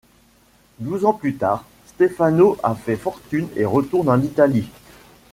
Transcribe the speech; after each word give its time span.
Douze 0.79 1.05
ans 1.05 1.13
plus 1.13 1.35
tard, 1.35 1.63
Stefano 1.85 2.57
a 2.63 2.73
fait 2.73 2.95
fortune 2.97 3.47
et 3.55 3.65
retourne 3.65 4.09
en 4.09 4.19
Italie. 4.19 4.67